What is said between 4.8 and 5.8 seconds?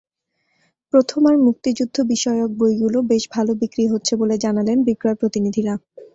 বিক্রয় প্রতিনিধিরা।